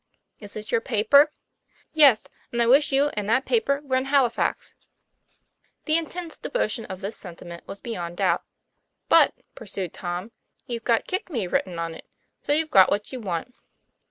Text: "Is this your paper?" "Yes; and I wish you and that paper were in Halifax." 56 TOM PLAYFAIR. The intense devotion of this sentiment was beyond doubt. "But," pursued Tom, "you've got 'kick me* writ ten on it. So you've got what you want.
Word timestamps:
"Is 0.39 0.53
this 0.53 0.71
your 0.71 0.81
paper?" 0.81 1.31
"Yes; 1.93 2.25
and 2.51 2.59
I 2.59 2.65
wish 2.65 2.91
you 2.91 3.09
and 3.09 3.29
that 3.29 3.45
paper 3.45 3.81
were 3.83 3.97
in 3.97 4.05
Halifax." 4.05 4.73
56 4.79 4.83
TOM 4.83 5.29
PLAYFAIR. 5.59 5.85
The 5.85 5.97
intense 6.33 6.37
devotion 6.39 6.85
of 6.85 7.01
this 7.01 7.15
sentiment 7.15 7.67
was 7.67 7.81
beyond 7.81 8.17
doubt. 8.17 8.41
"But," 9.09 9.35
pursued 9.53 9.93
Tom, 9.93 10.31
"you've 10.65 10.85
got 10.85 11.05
'kick 11.05 11.29
me* 11.29 11.45
writ 11.45 11.65
ten 11.65 11.77
on 11.77 11.93
it. 11.93 12.07
So 12.41 12.51
you've 12.51 12.71
got 12.71 12.89
what 12.89 13.11
you 13.13 13.19
want. 13.19 13.53